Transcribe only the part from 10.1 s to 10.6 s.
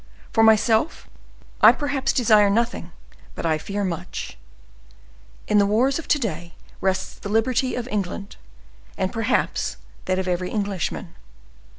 of every